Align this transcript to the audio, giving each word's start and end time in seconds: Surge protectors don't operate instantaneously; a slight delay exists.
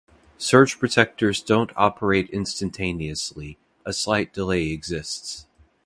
Surge 0.39 0.79
protectors 0.79 1.43
don't 1.43 1.69
operate 1.75 2.27
instantaneously; 2.31 3.59
a 3.85 3.93
slight 3.93 4.33
delay 4.33 4.69
exists. 4.71 5.45